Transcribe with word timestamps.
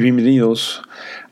bienvenidos 0.00 0.82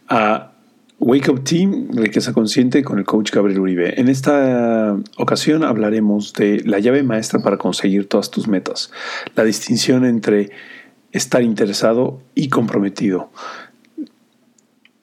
a 0.08 0.52
Wake 0.98 1.30
Up 1.30 1.42
Team, 1.42 1.88
Riqueza 1.92 2.32
Consciente 2.32 2.84
con 2.84 2.98
el 2.98 3.04
coach 3.04 3.30
Gabriel 3.30 3.60
Uribe. 3.60 3.98
En 3.98 4.08
esta 4.08 4.96
ocasión 5.16 5.64
hablaremos 5.64 6.34
de 6.34 6.62
la 6.64 6.78
llave 6.78 7.02
maestra 7.02 7.40
para 7.40 7.56
conseguir 7.56 8.08
todas 8.08 8.30
tus 8.30 8.46
metas, 8.46 8.90
la 9.34 9.44
distinción 9.44 10.04
entre 10.04 10.50
estar 11.12 11.42
interesado 11.42 12.20
y 12.34 12.50
comprometido 12.50 13.30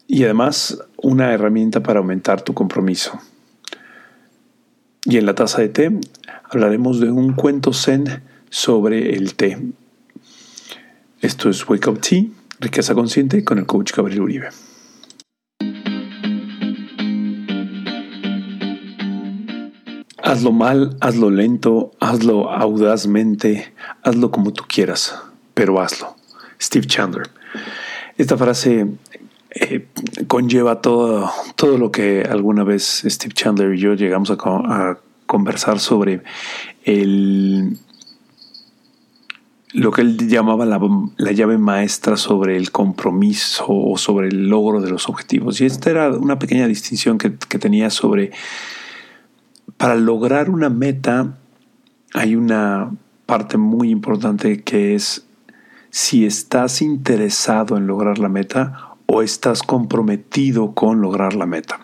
y 0.07 0.23
además 0.25 0.79
una 0.97 1.33
herramienta 1.33 1.81
para 1.81 1.99
aumentar 1.99 2.43
tu 2.43 2.53
compromiso. 2.53 3.19
Y 5.05 5.17
en 5.17 5.25
la 5.25 5.33
taza 5.33 5.61
de 5.61 5.69
té 5.69 5.91
hablaremos 6.43 6.99
de 6.99 7.09
un 7.09 7.33
cuento 7.33 7.73
zen 7.73 8.21
sobre 8.49 9.15
el 9.15 9.33
té. 9.35 9.57
Esto 11.21 11.49
es 11.49 11.67
Wake 11.67 11.89
Up 11.89 11.99
Tea, 12.01 12.27
Riqueza 12.59 12.93
Consciente 12.93 13.43
con 13.43 13.59
el 13.59 13.65
coach 13.65 13.93
Gabriel 13.93 14.21
Uribe. 14.21 14.49
Hazlo 20.23 20.51
mal, 20.51 20.97
hazlo 21.01 21.29
lento, 21.29 21.91
hazlo 21.99 22.49
audazmente, 22.51 23.73
hazlo 24.03 24.31
como 24.31 24.51
tú 24.53 24.63
quieras, 24.67 25.15
pero 25.53 25.79
hazlo. 25.79 26.15
Steve 26.59 26.87
Chandler. 26.87 27.29
Esta 28.17 28.37
frase 28.37 28.87
eh, 29.51 29.87
conlleva 30.27 30.81
todo, 30.81 31.31
todo 31.55 31.77
lo 31.77 31.91
que 31.91 32.23
alguna 32.23 32.63
vez 32.63 33.03
Steve 33.05 33.33
Chandler 33.33 33.75
y 33.75 33.79
yo 33.79 33.93
llegamos 33.93 34.31
a, 34.31 34.35
a 34.35 34.97
conversar 35.25 35.79
sobre 35.79 36.23
el, 36.83 37.77
lo 39.75 39.91
que 39.91 40.01
él 40.01 40.29
llamaba 40.29 40.65
la, 40.65 40.79
la, 41.17 41.31
llave 41.31 41.57
maestra 41.57 42.15
sobre 42.17 42.55
el 42.55 42.71
compromiso 42.71 43.65
o 43.67 43.97
sobre 43.97 44.29
el 44.29 44.47
logro 44.47 44.81
de 44.81 44.89
los 44.89 45.09
objetivos. 45.09 45.59
Y 45.59 45.65
esta 45.65 45.89
era 45.89 46.09
una 46.09 46.39
pequeña 46.39 46.65
distinción 46.65 47.17
que, 47.17 47.35
que 47.35 47.59
tenía 47.59 47.89
sobre, 47.89 48.31
para 49.77 49.95
lograr 49.95 50.49
una 50.49 50.69
meta 50.69 51.35
hay 52.15 52.37
una 52.37 52.91
parte 53.25 53.57
muy 53.57 53.89
importante 53.89 54.63
que 54.63 54.95
es 54.95 55.25
si 55.89 56.25
estás 56.25 56.81
interesado 56.81 57.75
en 57.75 57.87
lograr 57.87 58.19
la 58.19 58.29
meta 58.29 58.95
o 59.05 59.21
estás 59.21 59.63
comprometido 59.63 60.73
con 60.73 61.01
lograr 61.01 61.35
la 61.35 61.45
meta. 61.45 61.81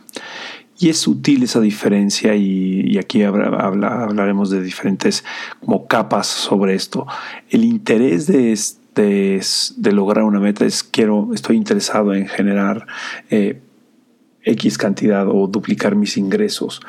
Y 0.82 0.90
es 0.90 0.98
sutil 0.98 1.44
esa 1.44 1.62
diferencia 1.62 2.36
y, 2.36 2.98
aquí 2.98 3.22
habla, 3.22 3.50
habla, 3.60 4.04
hablaremos 4.04 4.50
de 4.50 4.64
diferentes 4.64 5.24
como 5.60 5.86
capas 5.86 6.26
sobre 6.26 6.74
esto. 6.74 7.06
El 7.52 7.64
interés 7.64 8.26
de, 8.26 9.92
lograr 9.92 10.24
una 10.24 10.40
meta 10.40 10.66
es 10.66 10.82
quiero, 10.82 11.36
estoy 11.36 11.56
interesado 11.56 12.16
en 12.16 12.28
generar 12.28 12.88
eh, 13.30 13.62
X 14.44 14.80
cantidad 14.80 15.28
o 15.30 15.46
duplicar 15.46 15.96
mis 15.96 16.18
ingresos. 16.18 16.82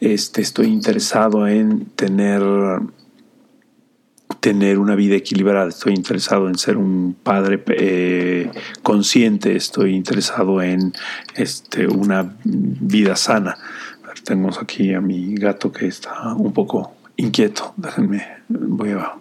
Este, 0.00 0.40
estoy 0.40 0.68
interesado 0.68 1.46
en 1.46 1.84
tener 1.96 2.42
tener 4.44 4.78
una 4.78 4.94
vida 4.94 5.16
equilibrada, 5.16 5.70
estoy 5.70 5.94
interesado 5.94 6.48
en 6.48 6.58
ser 6.58 6.76
un 6.76 7.16
padre 7.22 7.64
eh, 7.68 8.50
consciente, 8.82 9.56
estoy 9.56 9.94
interesado 9.94 10.60
en 10.60 10.92
este, 11.34 11.86
una 11.86 12.36
vida 12.44 13.16
sana. 13.16 13.56
Tenemos 14.22 14.58
aquí 14.58 14.92
a 14.92 15.00
mi 15.00 15.34
gato 15.34 15.72
que 15.72 15.86
está 15.86 16.34
un 16.34 16.52
poco 16.52 16.92
inquieto, 17.16 17.72
déjenme, 17.78 18.22
voy 18.50 18.90
a... 18.90 19.14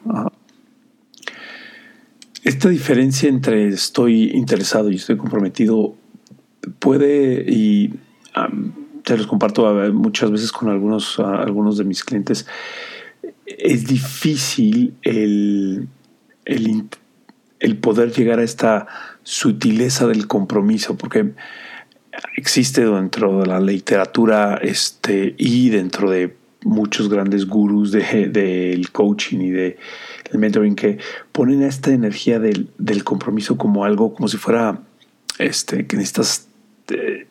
esta 2.43 2.67
diferencia 2.67 3.29
entre 3.29 3.69
estoy 3.69 4.29
interesado 4.31 4.91
y 4.91 4.95
estoy 4.95 5.15
comprometido 5.15 5.95
puede, 6.79 7.45
y 7.47 7.93
te 9.03 9.15
los 9.17 9.27
comparto 9.27 9.73
muchas 9.93 10.31
veces 10.31 10.51
con 10.51 10.67
algunos, 10.67 11.17
uh, 11.17 11.23
algunos 11.23 11.77
de 11.77 11.85
mis 11.85 12.03
clientes, 12.03 12.45
es 13.45 13.85
difícil 13.85 14.93
el, 15.01 15.87
el, 16.45 16.85
el, 17.59 17.77
poder 17.77 18.11
llegar 18.11 18.39
a 18.39 18.43
esta 18.43 18.87
sutileza 19.23 20.07
del 20.07 20.27
compromiso, 20.27 20.97
porque 20.97 21.33
existe 22.37 22.85
dentro 22.85 23.41
de 23.41 23.47
la 23.47 23.59
literatura 23.59 24.59
este, 24.61 25.35
y 25.37 25.69
dentro 25.69 26.09
de 26.09 26.35
muchos 26.63 27.09
grandes 27.09 27.45
gurús 27.45 27.91
del 27.91 28.31
de, 28.31 28.87
coaching 28.91 29.39
y 29.39 29.49
del 29.51 29.75
de 30.31 30.37
mentoring 30.37 30.75
que 30.75 30.97
ponen 31.31 31.61
esta 31.61 31.91
energía 31.91 32.39
del, 32.39 32.69
del 32.77 33.03
compromiso 33.03 33.57
como 33.57 33.83
algo, 33.83 34.13
como 34.13 34.27
si 34.27 34.37
fuera 34.37 34.81
este, 35.39 35.85
que 35.85 35.97
necesitas 35.97 36.47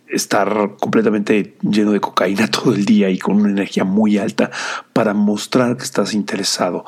estar 0.09 0.77
completamente 0.81 1.57
lleno 1.63 1.93
de 1.93 2.01
cocaína 2.01 2.47
todo 2.51 2.75
el 2.75 2.85
día 2.85 3.11
y 3.11 3.19
con 3.19 3.37
una 3.37 3.51
energía 3.51 3.85
muy 3.85 4.19
alta 4.19 4.51
para 4.93 5.15
mostrar 5.15 5.77
que 5.77 5.85
estás 5.85 6.15
interesado. 6.15 6.85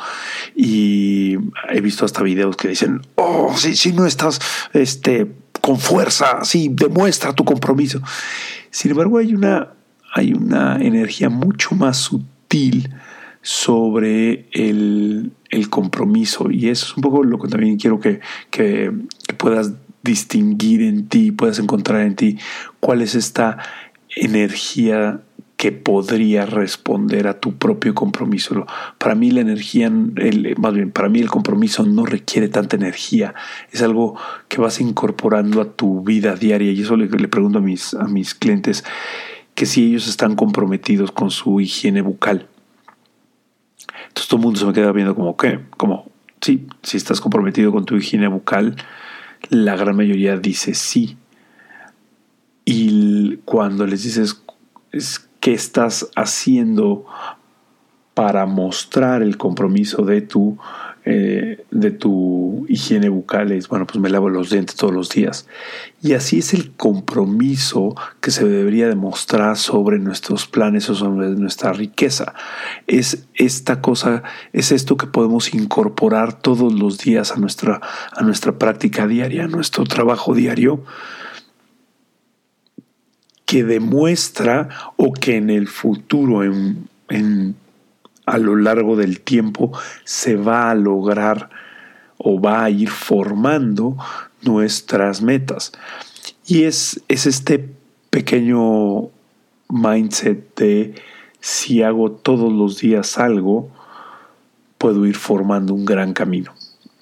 Y 0.54 1.36
he 1.70 1.80
visto 1.80 2.04
hasta 2.04 2.22
videos 2.22 2.56
que 2.56 2.68
dicen, 2.68 3.02
oh, 3.16 3.54
si, 3.56 3.76
si 3.76 3.92
no 3.92 4.06
estás 4.06 4.40
este, 4.72 5.30
con 5.60 5.78
fuerza, 5.78 6.44
sí, 6.44 6.68
demuestra 6.70 7.32
tu 7.32 7.44
compromiso. 7.44 8.00
Sin 8.70 8.90
embargo, 8.90 9.18
hay 9.18 9.34
una, 9.34 9.70
hay 10.14 10.32
una 10.32 10.76
energía 10.80 11.28
mucho 11.28 11.74
más 11.74 11.96
sutil 11.98 12.94
sobre 13.40 14.48
el, 14.52 15.32
el, 15.50 15.68
compromiso 15.68 16.50
y 16.50 16.70
eso 16.70 16.86
es 16.86 16.96
un 16.96 17.02
poco 17.02 17.22
lo 17.22 17.38
que 17.38 17.48
también 17.48 17.76
quiero 17.76 18.00
que, 18.00 18.20
que, 18.50 18.90
que 19.26 19.34
puedas 19.34 19.72
distinguir 20.04 20.82
en 20.82 21.08
ti, 21.08 21.32
puedes 21.32 21.58
encontrar 21.58 22.02
en 22.02 22.14
ti 22.14 22.38
cuál 22.78 23.02
es 23.02 23.14
esta 23.14 23.58
energía 24.14 25.20
que 25.56 25.72
podría 25.72 26.44
responder 26.44 27.26
a 27.26 27.40
tu 27.40 27.56
propio 27.56 27.94
compromiso. 27.94 28.66
Para 28.98 29.14
mí 29.14 29.30
la 29.30 29.40
energía, 29.40 29.86
el, 29.86 30.54
más 30.58 30.74
bien, 30.74 30.90
para 30.90 31.08
mí 31.08 31.20
el 31.20 31.30
compromiso 31.30 31.86
no 31.86 32.04
requiere 32.04 32.48
tanta 32.48 32.76
energía. 32.76 33.34
Es 33.72 33.80
algo 33.80 34.18
que 34.48 34.60
vas 34.60 34.80
incorporando 34.80 35.62
a 35.62 35.72
tu 35.72 36.02
vida 36.02 36.34
diaria. 36.34 36.70
Y 36.72 36.82
eso 36.82 36.96
le, 36.96 37.08
le 37.08 37.28
pregunto 37.28 37.58
a 37.58 37.62
mis, 37.62 37.94
a 37.94 38.04
mis 38.04 38.34
clientes, 38.34 38.84
que 39.54 39.64
si 39.64 39.86
ellos 39.86 40.06
están 40.06 40.34
comprometidos 40.34 41.12
con 41.12 41.30
su 41.30 41.60
higiene 41.60 42.02
bucal. 42.02 42.48
Entonces 44.08 44.28
todo 44.28 44.38
el 44.40 44.44
mundo 44.44 44.60
se 44.60 44.66
me 44.66 44.72
queda 44.72 44.92
viendo 44.92 45.14
como, 45.14 45.36
¿qué? 45.36 45.60
Como, 45.76 46.10
sí, 46.40 46.66
si 46.82 46.96
estás 46.96 47.20
comprometido 47.20 47.72
con 47.72 47.84
tu 47.84 47.96
higiene 47.96 48.28
bucal, 48.28 48.76
la 49.50 49.76
gran 49.76 49.96
mayoría 49.96 50.36
dice 50.36 50.74
sí. 50.74 51.16
Y 52.64 53.36
cuando 53.44 53.86
les 53.86 54.02
dices 54.02 54.42
qué 55.40 55.52
estás 55.52 56.08
haciendo 56.16 57.04
para 58.14 58.46
mostrar 58.46 59.22
el 59.22 59.36
compromiso 59.36 60.02
de 60.02 60.22
tu 60.22 60.56
eh, 61.06 61.62
de 61.70 61.90
tu 61.90 62.64
higiene 62.66 63.10
bucal 63.10 63.52
es, 63.52 63.68
bueno, 63.68 63.86
pues 63.86 64.00
me 64.00 64.08
lavo 64.08 64.30
los 64.30 64.48
dientes 64.48 64.76
todos 64.76 64.94
los 64.94 65.10
días. 65.10 65.46
Y 66.00 66.14
así 66.14 66.38
es 66.38 66.54
el 66.54 66.72
compromiso 66.72 67.94
que 68.20 68.30
se 68.30 68.46
debería 68.46 68.88
demostrar 68.88 69.58
sobre 69.58 69.98
nuestros 69.98 70.46
planes 70.46 70.88
o 70.88 70.94
sobre 70.94 71.28
nuestra 71.30 71.74
riqueza. 71.74 72.34
Es 72.86 73.26
esta 73.34 73.82
cosa, 73.82 74.22
es 74.54 74.72
esto 74.72 74.96
que 74.96 75.06
podemos 75.06 75.52
incorporar 75.52 76.40
todos 76.40 76.72
los 76.72 76.98
días 76.98 77.32
a 77.32 77.36
nuestra, 77.36 77.80
a 78.12 78.22
nuestra 78.22 78.58
práctica 78.58 79.06
diaria, 79.06 79.44
a 79.44 79.48
nuestro 79.48 79.84
trabajo 79.84 80.34
diario 80.34 80.84
que 83.44 83.62
demuestra 83.62 84.70
o 84.96 85.12
que 85.12 85.36
en 85.36 85.50
el 85.50 85.68
futuro, 85.68 86.44
en, 86.44 86.88
en 87.10 87.56
a 88.26 88.38
lo 88.38 88.56
largo 88.56 88.96
del 88.96 89.20
tiempo 89.20 89.72
se 90.04 90.36
va 90.36 90.70
a 90.70 90.74
lograr 90.74 91.50
o 92.18 92.40
va 92.40 92.64
a 92.64 92.70
ir 92.70 92.90
formando 92.90 93.96
nuestras 94.42 95.22
metas. 95.22 95.72
Y 96.46 96.64
es, 96.64 97.02
es 97.08 97.26
este 97.26 97.68
pequeño 98.10 99.10
mindset 99.68 100.54
de 100.56 100.94
si 101.40 101.82
hago 101.82 102.12
todos 102.12 102.52
los 102.52 102.78
días 102.78 103.18
algo, 103.18 103.70
puedo 104.78 105.04
ir 105.06 105.16
formando 105.16 105.74
un 105.74 105.84
gran 105.84 106.12
camino. 106.12 106.54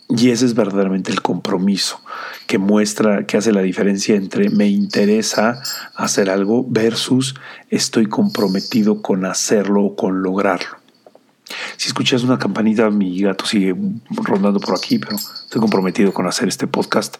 Y 0.09 0.31
ese 0.31 0.45
es 0.45 0.55
verdaderamente 0.55 1.11
el 1.11 1.23
compromiso 1.23 2.01
que 2.47 2.59
muestra, 2.59 3.25
que 3.27 3.39
hace 3.39 3.53
la 3.53 3.63
diferencia 3.63 4.15
entre 4.15 4.51
me 4.51 4.69
interesa 4.69 5.63
hacer 5.97 6.29
algo 6.29 6.67
versus 6.69 7.35
estoy 7.71 8.07
comprometido 8.07 9.01
con 9.01 9.25
hacerlo 9.25 9.85
o 9.85 9.97
con 9.97 10.23
lograrlo. 10.23 10.82
Si 11.83 11.89
escuchas 11.89 12.23
una 12.23 12.39
campanita, 12.39 12.89
mi 12.91 13.21
gato 13.21 13.45
sigue 13.45 13.75
rondando 14.09 14.61
por 14.61 14.77
aquí, 14.77 15.01
pero 15.01 15.17
estoy 15.17 15.61
comprometido 15.61 16.13
con 16.13 16.29
hacer 16.29 16.47
este 16.47 16.69
podcast, 16.69 17.17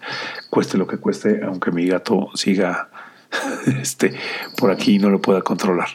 cueste 0.51 0.79
lo 0.79 0.87
que 0.87 0.99
cueste, 0.99 1.41
aunque 1.45 1.73
mi 1.73 1.85
gato 1.89 2.29
siga 2.37 2.89
este, 3.81 4.15
por 4.57 4.71
aquí 4.71 4.95
y 4.95 4.99
no 5.01 5.11
lo 5.11 5.21
pueda 5.21 5.43
controlar. 5.43 5.89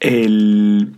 El, 0.00 0.96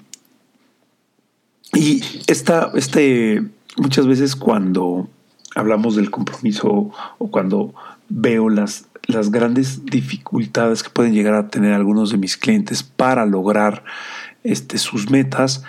y 1.74 2.00
esta, 2.28 2.70
este, 2.76 3.42
muchas 3.78 4.06
veces 4.06 4.36
cuando 4.36 5.08
hablamos 5.56 5.96
del 5.96 6.12
compromiso 6.12 6.92
o 7.18 7.30
cuando 7.32 7.74
veo 8.08 8.48
las, 8.50 8.86
las 9.08 9.32
grandes 9.32 9.84
dificultades 9.84 10.84
que 10.84 10.90
pueden 10.90 11.12
llegar 11.12 11.34
a 11.34 11.48
tener 11.48 11.72
algunos 11.72 12.12
de 12.12 12.18
mis 12.18 12.36
clientes 12.36 12.84
para 12.84 13.26
lograr 13.26 13.82
este, 14.46 14.78
sus 14.78 15.10
metas, 15.10 15.62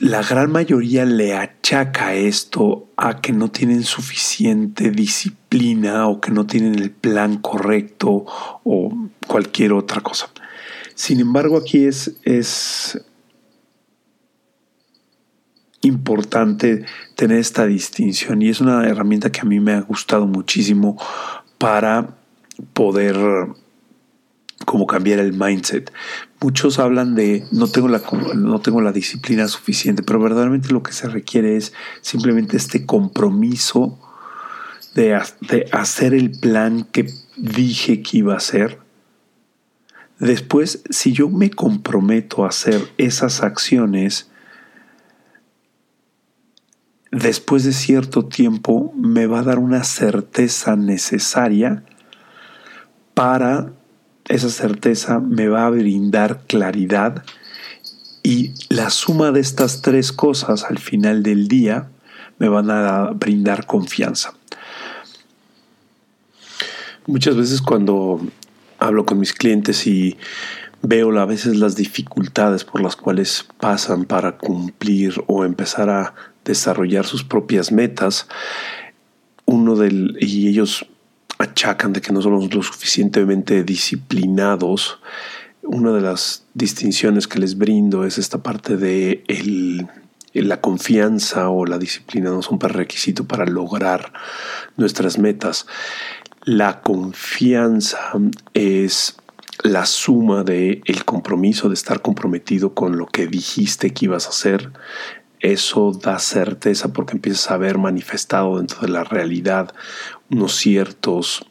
la 0.00 0.22
gran 0.22 0.50
mayoría 0.50 1.04
le 1.04 1.34
achaca 1.34 2.14
esto 2.14 2.88
a 2.96 3.20
que 3.20 3.32
no 3.32 3.50
tienen 3.50 3.84
suficiente 3.84 4.90
disciplina 4.90 6.08
o 6.08 6.20
que 6.20 6.32
no 6.32 6.46
tienen 6.46 6.74
el 6.74 6.90
plan 6.90 7.38
correcto 7.38 8.26
o 8.64 8.92
cualquier 9.26 9.72
otra 9.72 10.00
cosa. 10.00 10.30
Sin 10.96 11.20
embargo, 11.20 11.56
aquí 11.56 11.84
es, 11.84 12.16
es 12.24 13.00
importante 15.82 16.84
tener 17.14 17.38
esta 17.38 17.66
distinción 17.66 18.42
y 18.42 18.48
es 18.48 18.60
una 18.60 18.86
herramienta 18.86 19.30
que 19.30 19.40
a 19.40 19.44
mí 19.44 19.60
me 19.60 19.72
ha 19.72 19.80
gustado 19.80 20.26
muchísimo 20.26 21.00
para 21.58 22.16
poder 22.72 23.16
como 24.64 24.86
cambiar 24.86 25.18
el 25.18 25.32
mindset. 25.32 25.92
Muchos 26.40 26.78
hablan 26.78 27.14
de 27.14 27.46
no 27.52 27.68
tengo 27.68 27.88
la 27.88 28.00
no 28.34 28.60
tengo 28.60 28.80
la 28.80 28.92
disciplina 28.92 29.48
suficiente, 29.48 30.02
pero 30.02 30.20
verdaderamente 30.20 30.72
lo 30.72 30.82
que 30.82 30.92
se 30.92 31.08
requiere 31.08 31.56
es 31.56 31.72
simplemente 32.00 32.56
este 32.56 32.86
compromiso 32.86 33.98
de, 34.94 35.20
de 35.40 35.68
hacer 35.72 36.14
el 36.14 36.30
plan 36.30 36.86
que 36.90 37.06
dije 37.36 38.02
que 38.02 38.18
iba 38.18 38.34
a 38.34 38.38
hacer. 38.38 38.78
Después, 40.18 40.82
si 40.90 41.12
yo 41.12 41.28
me 41.28 41.50
comprometo 41.50 42.44
a 42.44 42.48
hacer 42.48 42.80
esas 42.98 43.42
acciones, 43.42 44.30
después 47.10 47.64
de 47.64 47.72
cierto 47.72 48.26
tiempo 48.26 48.92
me 48.96 49.26
va 49.26 49.40
a 49.40 49.44
dar 49.44 49.58
una 49.58 49.84
certeza 49.84 50.76
necesaria 50.76 51.84
para 53.14 53.72
esa 54.28 54.48
certeza 54.48 55.20
me 55.20 55.48
va 55.48 55.66
a 55.66 55.70
brindar 55.70 56.42
claridad 56.46 57.24
y 58.22 58.52
la 58.70 58.90
suma 58.90 59.32
de 59.32 59.40
estas 59.40 59.82
tres 59.82 60.12
cosas 60.12 60.64
al 60.64 60.78
final 60.78 61.22
del 61.22 61.46
día 61.46 61.88
me 62.38 62.48
van 62.48 62.70
a 62.70 63.10
brindar 63.10 63.66
confianza. 63.66 64.34
Muchas 67.06 67.36
veces 67.36 67.60
cuando 67.60 68.20
hablo 68.78 69.04
con 69.04 69.18
mis 69.18 69.34
clientes 69.34 69.86
y 69.86 70.16
veo 70.80 71.18
a 71.18 71.26
veces 71.26 71.56
las 71.56 71.76
dificultades 71.76 72.64
por 72.64 72.80
las 72.80 72.96
cuales 72.96 73.46
pasan 73.58 74.04
para 74.04 74.38
cumplir 74.38 75.22
o 75.26 75.44
empezar 75.44 75.90
a 75.90 76.14
desarrollar 76.44 77.04
sus 77.04 77.24
propias 77.24 77.72
metas, 77.72 78.26
uno 79.44 79.76
del 79.76 80.16
y 80.20 80.48
ellos 80.48 80.86
achacan 81.44 81.92
de 81.92 82.00
que 82.00 82.12
no 82.12 82.20
somos 82.20 82.52
lo 82.52 82.62
suficientemente 82.62 83.62
disciplinados. 83.62 84.98
Una 85.62 85.92
de 85.92 86.00
las 86.00 86.44
distinciones 86.54 87.26
que 87.26 87.38
les 87.38 87.56
brindo 87.56 88.04
es 88.04 88.18
esta 88.18 88.42
parte 88.42 88.76
de 88.76 89.24
la 90.34 90.60
confianza 90.60 91.48
o 91.48 91.64
la 91.64 91.78
disciplina 91.78 92.30
no 92.30 92.42
son 92.42 92.60
requisito 92.60 93.24
para 93.24 93.46
lograr 93.46 94.12
nuestras 94.76 95.18
metas. 95.18 95.66
La 96.44 96.82
confianza 96.82 98.12
es 98.52 99.16
la 99.62 99.86
suma 99.86 100.42
de 100.42 100.82
el 100.84 101.04
compromiso 101.04 101.68
de 101.68 101.74
estar 101.74 102.02
comprometido 102.02 102.74
con 102.74 102.98
lo 102.98 103.06
que 103.06 103.26
dijiste 103.26 103.94
que 103.94 104.06
ibas 104.06 104.26
a 104.26 104.30
hacer 104.30 104.72
eso 105.44 105.92
da 105.92 106.18
certeza 106.18 106.92
porque 106.94 107.12
empiezas 107.12 107.50
a 107.50 107.58
ver 107.58 107.76
manifestado 107.76 108.56
dentro 108.56 108.80
de 108.80 108.88
la 108.88 109.04
realidad 109.04 109.74
unos 110.30 110.56
ciertos 110.56 111.46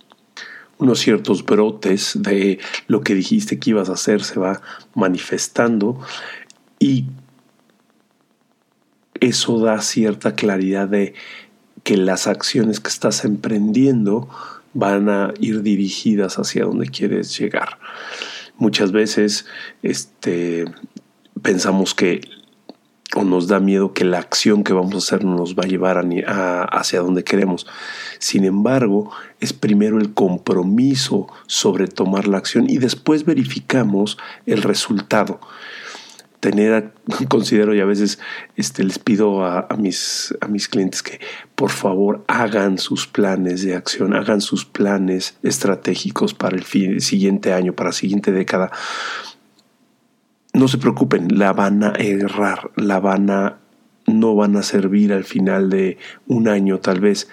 unos 0.78 1.00
ciertos 1.00 1.46
brotes 1.46 2.14
de 2.16 2.60
lo 2.88 3.02
que 3.02 3.16
dijiste 3.16 3.58
que 3.60 3.70
ibas 3.70 3.90
a 3.90 3.94
hacer 3.94 4.24
se 4.24 4.40
va 4.40 4.62
manifestando 4.96 6.00
y 6.80 7.06
eso 9.20 9.60
da 9.60 9.80
cierta 9.82 10.36
claridad 10.36 10.90
de 10.90 11.14
que 11.84 11.96
las 11.96 12.28
acciones 12.28 12.80
que 12.80 12.90
estás 12.90 13.24
emprendiendo 13.24 14.28
van 14.74 15.10
a 15.10 15.34
ir 15.40 15.62
dirigidas 15.62 16.40
hacia 16.40 16.66
donde 16.66 16.88
quieres 16.88 17.38
llegar. 17.38 17.78
Muchas 18.58 18.92
veces 18.92 19.46
este, 19.82 20.66
pensamos 21.42 21.94
que 21.94 22.22
o 23.16 23.24
nos 23.24 23.48
da 23.48 23.60
miedo 23.60 23.94
que 23.94 24.06
la 24.06 24.20
acción 24.20 24.64
que 24.64 24.74
vamos 24.74 24.96
a 24.96 24.98
hacer 24.98 25.24
no 25.24 25.36
nos 25.36 25.56
va 25.56 25.64
a 25.64 25.68
llevar 25.68 26.04
hacia 26.72 27.02
donde 27.02 27.24
queremos. 27.24 27.68
Sin 28.20 28.46
embargo, 28.46 29.12
es 29.40 29.54
primero 29.54 30.00
el 30.00 30.14
compromiso 30.14 31.28
sobre 31.48 31.88
tomar 31.88 32.28
la 32.28 32.38
acción 32.38 32.70
y 32.70 32.78
después 32.78 33.26
verificamos 33.26 34.18
el 34.46 34.64
resultado. 34.64 35.40
Tener, 36.40 36.92
considero 37.30 37.74
y 37.74 37.80
a 37.80 37.86
veces 37.86 38.20
este, 38.58 38.84
les 38.84 39.00
pido 39.00 39.46
a, 39.46 39.68
mis, 39.78 40.36
a 40.42 40.48
mis 40.48 40.68
clientes 40.68 41.02
que 41.02 41.22
por 41.56 41.70
favor 41.70 42.26
hagan 42.28 42.78
sus 42.78 43.08
planes 43.08 43.64
de 43.64 43.76
acción, 43.76 44.14
hagan 44.14 44.42
sus 44.42 44.66
planes 44.66 45.38
estratégicos 45.44 46.34
para 46.34 46.58
el 46.58 46.66
siguiente 47.02 47.54
año, 47.54 47.74
para 47.74 47.90
la 47.90 47.94
siguiente 47.94 48.32
década 48.32 48.72
no 50.54 50.68
se 50.68 50.78
preocupen, 50.78 51.38
la 51.38 51.52
van 51.52 51.84
a 51.84 51.94
errar, 51.98 52.72
la 52.76 53.00
van 53.00 53.30
a 53.30 53.60
no 54.06 54.36
van 54.36 54.58
a 54.58 54.64
servir 54.64 55.14
al 55.14 55.24
final 55.24 55.70
de 55.70 55.98
un 56.28 56.48
año 56.48 56.80
tal 56.80 57.00
vez, 57.00 57.30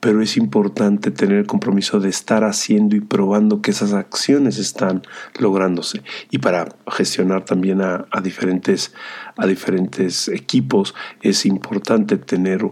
pero 0.00 0.22
es 0.22 0.36
importante 0.36 1.10
tener 1.10 1.38
el 1.38 1.46
compromiso 1.46 1.98
de 1.98 2.08
estar 2.08 2.44
haciendo 2.44 2.94
y 2.94 3.00
probando 3.00 3.62
que 3.62 3.70
esas 3.70 3.94
acciones 3.94 4.58
están 4.58 5.02
lográndose. 5.38 6.02
Y 6.30 6.38
para 6.38 6.68
gestionar 6.88 7.44
también 7.44 7.80
a, 7.80 8.06
diferentes, 8.22 8.94
a 9.36 9.46
diferentes 9.46 10.28
equipos 10.28 10.94
es 11.22 11.46
importante 11.46 12.16
tener 12.16 12.70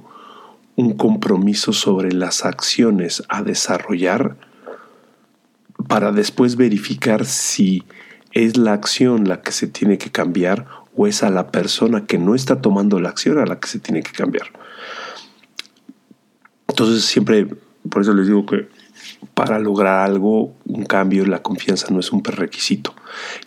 un 0.77 0.97
compromiso 0.97 1.73
sobre 1.73 2.13
las 2.13 2.45
acciones 2.45 3.23
a 3.29 3.43
desarrollar 3.43 4.37
para 5.89 6.13
después 6.13 6.57
verificar 6.57 7.25
si 7.25 7.83
es 8.33 8.57
la 8.57 8.73
acción 8.73 9.29
la 9.29 9.43
que 9.43 9.53
se 9.53 9.67
tiene 9.67 9.99
que 9.99 10.11
cambiar 10.11 10.67
o 10.97 11.07
es 11.07 11.23
a 11.23 11.31
la 11.31 11.51
persona 11.51 12.07
que 12.07 12.19
no 12.19 12.35
está 12.35 12.61
tomando 12.61 13.01
la 13.01 13.11
acción 13.11 13.39
a 13.39 13.47
la 13.47 13.59
que 13.59 13.69
se 13.69 13.79
tiene 13.79 14.03
que 14.03 14.12
cambiar. 14.12 14.49
Entonces 16.69 17.05
siempre, 17.05 17.47
por 17.89 18.03
eso 18.03 18.15
les 18.15 18.27
digo 18.27 18.47
que 18.47 18.69
para 19.35 19.59
lograr 19.59 20.01
algo, 20.01 20.55
un 20.65 20.85
cambio, 20.85 21.27
la 21.27 21.43
confianza 21.43 21.89
no 21.91 22.01
es 22.01 22.12
un 22.12 22.23
prerequisito. 22.23 22.95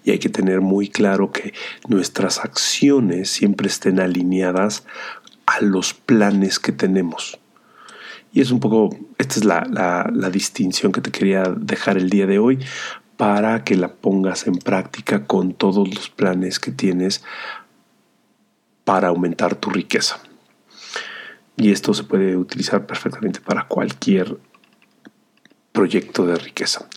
Y 0.04 0.12
hay 0.12 0.20
que 0.20 0.30
tener 0.30 0.62
muy 0.62 0.90
claro 0.90 1.32
que 1.32 1.54
nuestras 1.88 2.40
acciones 2.40 3.30
siempre 3.30 3.68
estén 3.68 4.00
alineadas 4.00 4.86
a 5.46 5.62
los 5.62 5.94
planes 5.94 6.60
que 6.60 6.72
tenemos. 6.72 7.40
Y 8.32 8.42
es 8.42 8.52
un 8.52 8.60
poco, 8.60 8.96
esta 9.18 9.36
es 9.40 9.46
la, 9.46 10.10
la 10.14 10.30
distinción 10.30 10.92
que 10.92 11.02
te 11.02 11.12
quería 11.12 11.44
dejar 11.44 11.98
el 11.98 12.10
día 12.10 12.26
de 12.26 12.40
hoy 12.40 12.60
para 13.18 13.64
que 13.64 13.76
la 13.76 13.94
pongas 13.94 14.48
en 14.48 14.56
práctica 14.58 15.26
con 15.26 15.54
todos 15.54 15.88
los 15.88 16.10
planes 16.10 16.60
que 16.60 16.72
tienes 16.72 17.24
para 18.84 19.10
aumentar 19.10 19.56
tu 19.56 19.70
riqueza. 19.70 20.20
Y 21.58 21.72
esto 21.72 21.94
se 21.94 22.04
puede 22.04 22.36
utilizar 22.36 22.86
perfectamente 22.86 23.40
para 23.40 23.68
cualquier 23.68 24.38
proyecto 25.72 26.26
de 26.26 26.36
riqueza. 26.36 26.88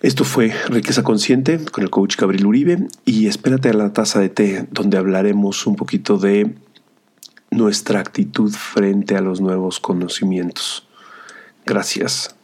Esto 0.00 0.24
fue 0.24 0.52
Riqueza 0.68 1.02
Consciente 1.02 1.64
con 1.64 1.82
el 1.82 1.90
coach 1.90 2.16
Gabriel 2.16 2.46
Uribe 2.46 2.86
y 3.04 3.26
espérate 3.26 3.70
a 3.70 3.72
la 3.72 3.92
taza 3.92 4.20
de 4.20 4.28
té 4.28 4.66
donde 4.70 4.98
hablaremos 4.98 5.66
un 5.66 5.76
poquito 5.76 6.18
de 6.18 6.54
nuestra 7.50 8.00
actitud 8.00 8.52
frente 8.52 9.16
a 9.16 9.22
los 9.22 9.40
nuevos 9.40 9.80
conocimientos. 9.80 10.86
Gracias. 11.64 12.36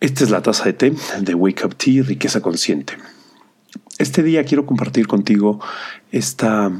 Esta 0.00 0.24
es 0.24 0.30
la 0.30 0.42
taza 0.42 0.64
de 0.64 0.72
té 0.74 0.92
de 1.20 1.34
Wake 1.34 1.64
Up 1.64 1.74
Tea 1.74 2.02
Riqueza 2.02 2.42
Consciente. 2.42 2.98
este 3.98 4.22
día 4.22 4.44
quiero 4.44 4.66
compartir 4.66 5.06
contigo 5.06 5.58
esta, 6.12 6.70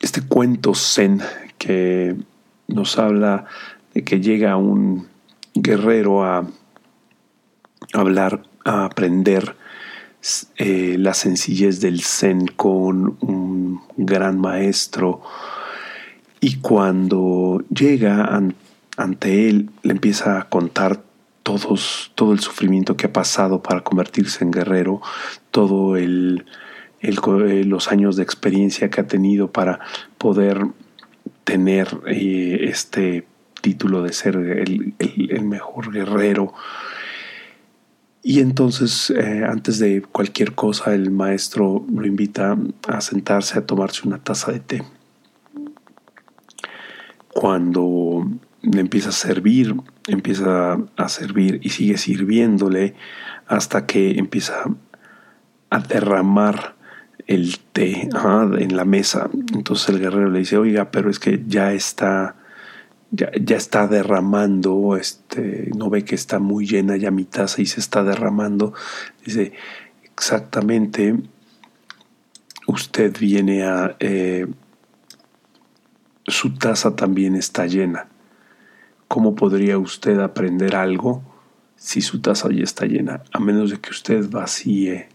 este 0.00 0.22
cuento 0.22 0.74
zen 0.74 1.22
que 1.56 2.16
nos 2.66 2.98
habla 2.98 3.44
de 3.94 4.02
que 4.02 4.20
llega 4.20 4.56
un 4.56 5.06
guerrero 5.54 6.24
a 6.24 6.48
hablar, 7.92 8.42
a 8.64 8.86
aprender 8.86 9.54
eh, 10.56 10.96
la 10.98 11.14
sencillez 11.14 11.80
del 11.80 12.02
zen 12.02 12.48
con 12.48 13.18
un 13.20 13.82
gran 13.96 14.40
maestro 14.40 15.22
y 16.40 16.56
cuando 16.56 17.62
llega 17.72 18.40
ante 18.96 19.48
él 19.48 19.70
le 19.82 19.92
empieza 19.92 20.40
a 20.40 20.48
contar 20.48 21.11
todos, 21.42 22.12
todo 22.14 22.32
el 22.32 22.40
sufrimiento 22.40 22.96
que 22.96 23.06
ha 23.06 23.12
pasado 23.12 23.62
para 23.62 23.82
convertirse 23.82 24.44
en 24.44 24.50
guerrero, 24.50 25.00
todo 25.50 25.96
el, 25.96 26.46
eh, 27.00 27.64
los 27.64 27.88
años 27.88 28.16
de 28.16 28.22
experiencia 28.22 28.90
que 28.90 29.00
ha 29.00 29.06
tenido 29.06 29.50
para 29.50 29.80
poder 30.18 30.66
tener 31.44 31.88
eh, 32.06 32.66
este 32.68 33.26
título 33.60 34.02
de 34.02 34.12
ser 34.12 34.36
el, 34.36 34.94
mejor 35.44 35.92
guerrero 35.92 36.54
y 38.24 38.38
entonces, 38.38 39.10
eh, 39.10 39.44
antes 39.44 39.80
de 39.80 40.00
cualquier 40.02 40.54
cosa, 40.54 40.94
el 40.94 41.10
maestro 41.10 41.84
lo 41.92 42.06
invita 42.06 42.56
a 42.86 43.00
sentarse 43.00 43.58
a 43.58 43.66
tomarse 43.66 44.06
una 44.06 44.18
taza 44.18 44.52
de 44.52 44.60
té. 44.60 44.82
Cuando 47.34 48.28
empieza 48.62 49.10
a 49.10 49.12
servir, 49.12 49.76
empieza 50.06 50.78
a 50.96 51.08
servir 51.08 51.60
y 51.62 51.70
sigue 51.70 51.98
sirviéndole 51.98 52.94
hasta 53.46 53.86
que 53.86 54.18
empieza 54.18 54.64
a 55.70 55.78
derramar 55.80 56.76
el 57.26 57.58
té 57.58 58.08
en 58.12 58.76
la 58.76 58.84
mesa. 58.84 59.30
Entonces 59.54 59.88
el 59.88 60.00
guerrero 60.00 60.30
le 60.30 60.40
dice, 60.40 60.56
oiga, 60.56 60.90
pero 60.90 61.10
es 61.10 61.18
que 61.18 61.42
ya 61.46 61.72
está 61.72 62.36
ya, 63.12 63.56
está 63.56 63.86
derramando, 63.86 64.96
este, 64.96 65.70
no 65.76 65.90
ve 65.90 66.04
que 66.04 66.14
está 66.14 66.38
muy 66.38 66.66
llena 66.66 66.96
ya 66.96 67.10
mi 67.10 67.24
taza 67.24 67.60
y 67.60 67.66
se 67.66 67.78
está 67.78 68.02
derramando. 68.02 68.72
Dice, 69.24 69.52
exactamente, 70.02 71.16
usted 72.66 73.16
viene 73.18 73.64
a... 73.64 73.96
Eh, 74.00 74.46
su 76.26 76.54
taza 76.54 76.96
también 76.96 77.34
está 77.34 77.66
llena. 77.66 78.08
¿Cómo 79.12 79.34
podría 79.34 79.76
usted 79.76 80.18
aprender 80.20 80.74
algo 80.74 81.22
si 81.76 82.00
su 82.00 82.22
taza 82.22 82.48
ya 82.50 82.64
está 82.64 82.86
llena? 82.86 83.22
A 83.30 83.40
menos 83.40 83.70
de 83.70 83.78
que 83.78 83.90
usted 83.90 84.26
vacíe 84.30 85.10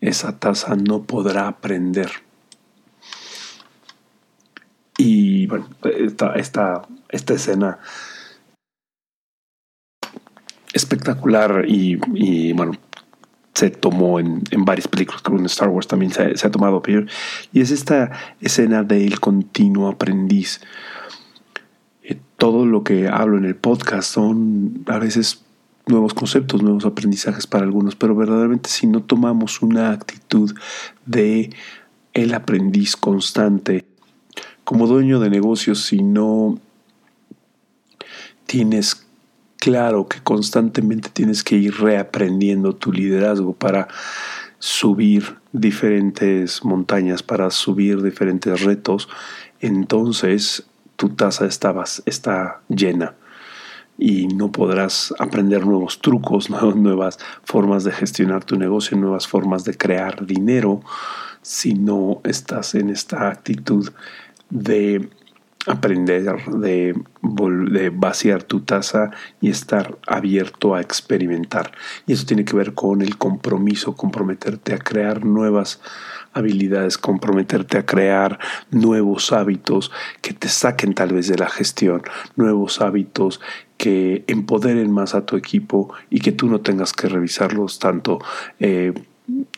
esa 0.00 0.38
taza, 0.38 0.76
no 0.76 1.02
podrá 1.02 1.48
aprender. 1.48 2.12
Y 4.96 5.48
bueno, 5.48 5.68
esta, 5.82 6.34
esta, 6.34 6.86
escena 7.10 7.80
espectacular 10.72 11.64
y, 11.66 11.96
bueno, 12.52 12.70
se 13.52 13.70
tomó 13.70 14.20
en, 14.20 14.44
varias 14.58 14.86
películas, 14.86 15.22
como 15.22 15.40
en 15.40 15.46
Star 15.46 15.70
Wars 15.70 15.88
también 15.88 16.12
se, 16.12 16.22
ha 16.22 16.50
tomado. 16.52 16.80
Y 17.52 17.60
es 17.62 17.72
esta 17.72 18.12
escena 18.40 18.84
del 18.84 19.18
continuo 19.18 19.88
aprendiz. 19.88 20.60
Eh, 22.08 22.18
todo 22.38 22.64
lo 22.64 22.82
que 22.82 23.06
hablo 23.06 23.36
en 23.36 23.44
el 23.44 23.54
podcast 23.54 24.10
son 24.10 24.82
a 24.86 24.98
veces 24.98 25.44
nuevos 25.86 26.14
conceptos, 26.14 26.62
nuevos 26.62 26.86
aprendizajes 26.86 27.46
para 27.46 27.64
algunos, 27.64 27.96
pero 27.96 28.14
verdaderamente 28.14 28.70
si 28.70 28.86
no 28.86 29.02
tomamos 29.02 29.60
una 29.60 29.92
actitud 29.92 30.54
de 31.04 31.50
el 32.14 32.34
aprendiz 32.34 32.96
constante, 32.96 33.84
como 34.64 34.86
dueño 34.86 35.20
de 35.20 35.28
negocios 35.28 35.84
si 35.84 36.02
no 36.02 36.58
tienes 38.46 39.06
claro 39.58 40.08
que 40.08 40.20
constantemente 40.22 41.10
tienes 41.10 41.44
que 41.44 41.56
ir 41.56 41.74
reaprendiendo 41.74 42.74
tu 42.74 42.90
liderazgo 42.90 43.52
para 43.52 43.88
subir 44.58 45.36
diferentes 45.52 46.64
montañas, 46.64 47.22
para 47.22 47.50
subir 47.50 48.02
diferentes 48.02 48.62
retos, 48.62 49.08
entonces 49.60 50.67
tu 50.98 51.10
taza 51.10 51.46
está, 51.46 51.72
está 52.06 52.60
llena 52.68 53.14
y 53.96 54.26
no 54.26 54.50
podrás 54.50 55.14
aprender 55.18 55.64
nuevos 55.64 56.00
trucos, 56.00 56.50
nuevas 56.76 57.18
formas 57.44 57.84
de 57.84 57.92
gestionar 57.92 58.44
tu 58.44 58.56
negocio, 58.56 58.98
nuevas 58.98 59.26
formas 59.28 59.64
de 59.64 59.76
crear 59.76 60.26
dinero 60.26 60.82
si 61.40 61.74
no 61.74 62.20
estás 62.24 62.74
en 62.74 62.90
esta 62.90 63.28
actitud 63.28 63.90
de 64.50 65.08
aprender, 65.68 66.24
de, 66.46 66.94
vaciar 67.94 68.42
tu 68.42 68.60
taza 68.60 69.10
y 69.40 69.50
estar 69.50 69.98
abierto 70.06 70.74
a 70.74 70.80
experimentar. 70.80 71.72
Y 72.06 72.12
eso 72.12 72.26
tiene 72.26 72.44
que 72.44 72.56
ver 72.56 72.74
con 72.74 73.02
el 73.02 73.18
compromiso, 73.18 73.94
comprometerte 73.94 74.74
a 74.74 74.78
crear 74.78 75.24
nuevas 75.24 75.80
habilidades, 76.32 76.98
comprometerte 76.98 77.78
a 77.78 77.86
crear 77.86 78.38
nuevos 78.70 79.32
hábitos 79.32 79.90
que 80.22 80.32
te 80.32 80.48
saquen 80.48 80.94
tal 80.94 81.12
vez 81.12 81.28
de 81.28 81.36
la 81.36 81.48
gestión, 81.48 82.02
nuevos 82.36 82.80
hábitos 82.80 83.40
que 83.76 84.24
empoderen 84.26 84.90
más 84.90 85.14
a 85.14 85.24
tu 85.24 85.36
equipo 85.36 85.92
y 86.10 86.20
que 86.20 86.32
tú 86.32 86.48
no 86.48 86.60
tengas 86.60 86.92
que 86.92 87.08
revisarlos 87.08 87.78
tanto. 87.78 88.18
Eh, 88.58 88.92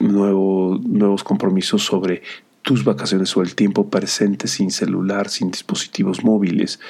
nuevos 0.00 1.22
compromisos 1.22 1.84
sobre 1.84 2.22
tus 2.62 2.84
vacaciones 2.84 3.36
o 3.36 3.42
el 3.42 3.54
tiempo 3.54 3.88
presente 3.88 4.48
sin 4.48 4.70
celular, 4.70 5.28
sin 5.28 5.50
dispositivos 5.50 6.24
móviles, 6.24 6.80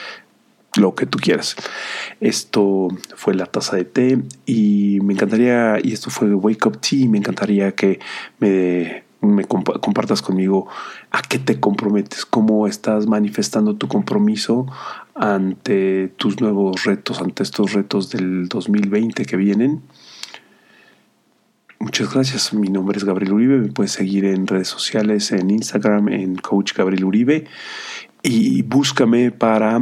lo 0.77 0.95
que 0.95 1.07
tú 1.07 1.19
quieras. 1.19 1.57
Esto 2.21 2.89
fue 3.17 3.35
la 3.35 3.47
taza 3.47 3.77
de 3.77 3.85
té 3.85 4.23
y 4.47 4.99
me 5.03 5.15
encantaría, 5.15 5.79
y 5.83 5.93
esto 5.93 6.11
fue 6.11 6.35
Wake 6.35 6.67
Up 6.67 6.79
Tea, 6.79 7.09
me 7.09 7.19
encantaría 7.19 7.73
que 7.73 8.01
me, 8.39 9.05
compartas 9.45 10.23
conmigo 10.23 10.67
a 11.11 11.23
qué 11.23 11.39
te 11.39 11.61
comprometes, 11.61 12.25
cómo 12.25 12.67
estás 12.67 13.07
manifestando 13.07 13.77
tu 13.77 13.87
compromiso 13.87 14.67
ante 15.15 16.09
tus 16.17 16.41
nuevos 16.41 16.85
retos, 16.85 17.21
ante 17.21 17.43
estos 17.43 17.73
retos 17.73 18.11
del 18.11 18.49
2020 18.49 19.25
que 19.25 19.37
vienen. 19.37 19.83
Muchas 21.83 22.13
gracias. 22.13 22.53
Mi 22.53 22.69
nombre 22.69 22.99
es 22.99 23.05
Gabriel 23.05 23.33
Uribe. 23.33 23.57
Me 23.57 23.73
puedes 23.73 23.93
seguir 23.93 24.27
en 24.27 24.47
redes 24.47 24.69
sociales, 24.69 25.33
en 25.33 25.49
Instagram, 25.49 26.11
en 26.11 26.37
Coach 26.37 26.75
Gabriel 26.75 27.07
Uribe. 27.07 27.47
Y 28.23 28.61
búscame 28.61 29.31
para 29.31 29.81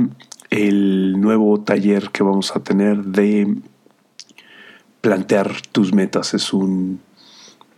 el 0.48 1.20
nuevo 1.20 1.60
taller 1.60 2.10
que 2.10 2.22
vamos 2.22 2.54
a 2.54 2.62
tener 2.62 3.02
de 3.02 3.52
plantear 5.00 5.50
tus 5.72 5.92
metas. 5.92 6.34
Es 6.34 6.52
un 6.52 7.00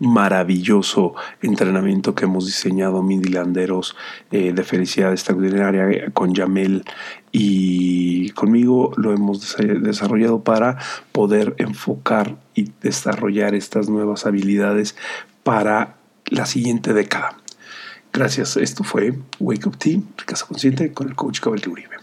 maravilloso 0.00 1.14
entrenamiento 1.42 2.14
que 2.14 2.24
hemos 2.24 2.46
diseñado 2.46 3.02
Mindilanderos 3.02 3.96
eh, 4.32 4.52
de 4.52 4.64
felicidad 4.64 5.12
extraordinaria 5.12 6.10
con 6.12 6.34
Yamel 6.34 6.84
y 7.32 8.30
conmigo 8.30 8.92
lo 8.96 9.12
hemos 9.12 9.56
desarrollado 9.58 10.42
para 10.42 10.78
poder 11.12 11.54
enfocar 11.58 12.36
y 12.54 12.72
desarrollar 12.82 13.54
estas 13.54 13.88
nuevas 13.88 14.26
habilidades 14.26 14.96
para 15.44 15.96
la 16.26 16.46
siguiente 16.46 16.92
década. 16.94 17.36
Gracias, 18.12 18.56
esto 18.56 18.82
fue 18.82 19.14
Wake 19.38 19.68
Up 19.68 19.76
Team, 19.76 20.02
Casa 20.26 20.46
Consciente 20.46 20.92
con 20.92 21.08
el 21.08 21.14
coach 21.14 21.40
Gabriel 21.40 21.68
Uribe. 21.68 21.99